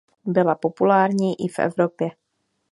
Byla 0.25 0.55
populární 0.55 1.41
i 1.41 1.47
v 1.47 1.59
Evropě. 1.59 2.09